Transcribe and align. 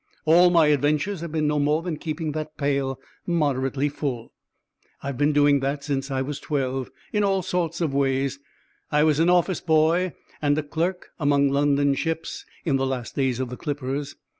All 0.25 0.49
my 0.49 0.65
adventures 0.65 1.21
have 1.21 1.31
been 1.31 1.45
no 1.45 1.59
more 1.59 1.83
than 1.83 1.97
keeping 1.97 2.31
that 2.31 2.57
pail 2.57 2.99
moderately 3.27 3.87
full. 3.87 4.33
I've 5.03 5.15
been 5.19 5.31
doing 5.31 5.59
that 5.59 5.83
since 5.83 6.09
I 6.09 6.23
was 6.23 6.39
twelve, 6.39 6.89
in 7.13 7.23
all 7.23 7.43
sorts 7.43 7.81
of 7.81 7.93
ways. 7.93 8.39
I 8.91 9.03
was 9.03 9.19
an 9.19 9.29
office 9.29 9.61
boy 9.61 10.13
and 10.41 10.57
a 10.57 10.63
clerk 10.63 11.11
among 11.19 11.49
London's 11.49 11.99
ships, 11.99 12.47
in 12.65 12.77
the 12.77 12.87
last 12.87 13.15
days 13.15 13.39
of 13.39 13.51
the 13.51 13.57
clippers. 13.57 14.15